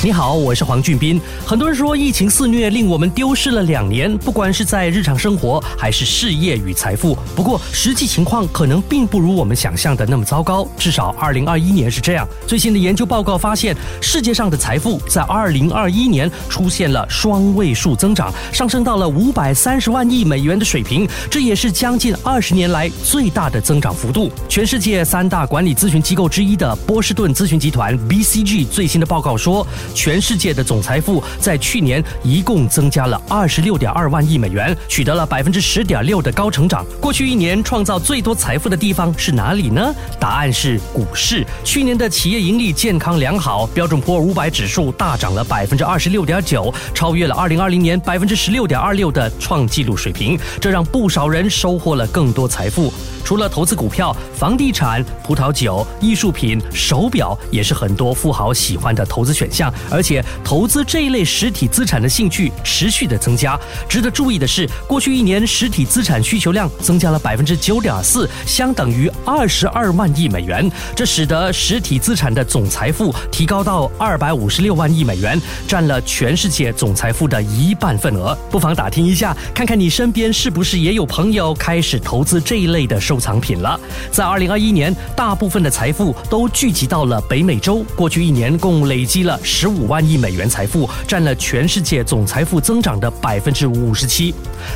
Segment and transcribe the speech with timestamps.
[0.00, 1.20] 你好，我是黄俊斌。
[1.44, 7.18] 很多人说疫情肆虐，令我们丢失了两年，不管是在日常生活还是事业与财富。
[7.34, 12.24] 不过实际情况可能并不如我们想象的那么糟糕，至少二零二一年是这样。
[12.46, 24.30] 最新的研究报告发现，世界上的财富在二零二一年出现了双位数增长，上升到了五百三十万亿美元的水平，这也是将近二十年来最大的增长幅度。
[24.48, 29.66] 全世界三大管理咨询机构之一的波士顿咨询集团 BCG 最新的报告说。
[29.94, 36.84] 全世界的总财富在去年一共增加了二十六点二万亿美元，取得了百分之十点六的高成长。
[37.00, 39.94] 过去一年创造最多财富的地方是哪里呢？
[40.18, 41.46] 答案是股市。
[41.64, 50.38] 去年的企业盈利健康良好，标准普尔五百指数大涨了百分之二十六点九，超越了二零二零年百分之十六点二六的创纪录水平。
[50.60, 52.92] 这让不少人收获了更多财富。
[53.24, 59.72] 除了投资股票、房地产、葡萄酒、艺术品、手表，也是很多富豪喜欢的投资选项。
[59.90, 63.58] 而且，投资这一类实体资产的兴趣持续的增加。
[63.88, 70.70] 值得注意的是，过去一年实体资产需求量增加了百分之九点四，相等于二十二万亿美元。
[70.96, 78.34] 这使得实体资产的总财富提高到二百五十六万亿美元，占了全世界总财富的一半份额。
[78.50, 83.18] 不妨打听一下，看看你身边是不是也有朋友开始投资这一类的收。
[83.18, 83.78] 藏品了。
[84.10, 87.84] 在二零二一年，大部分的财富都聚集到了北美洲。
[87.96, 94.34] 过去一年，共累积了十五万亿美元财富，占了全世界总财富增长的百分之五十七。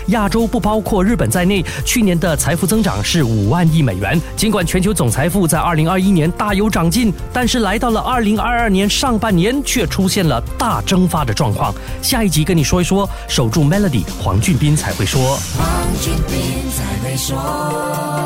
[0.09, 4.21] 亚洲不包括日本在内，去年的财富增长是五万亿美元。
[4.37, 11.75] 尽管全球总财富在二零二一年大有长进，但是来到了二零二二年上半年，却出现了大蒸发的状况。
[12.01, 15.39] 下一集跟你说一说，守住 Melody，黄俊斌才会说。
[15.59, 15.67] 黄
[16.01, 18.22] 俊斌才会说。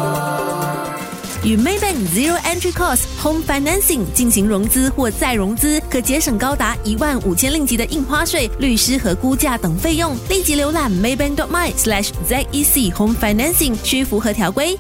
[1.47, 10.16] 与 Maybank Zero Entry Cost Home Financing 进行融资或再融资，可节省高达一万五千令吉的印花税、律师和估价等费用。
[10.28, 14.76] 立即浏览 Maybank dot my slash zec home financing，需符合条规。